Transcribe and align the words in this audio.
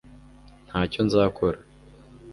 ntacyo 0.67 0.99
nzakora 1.07 1.59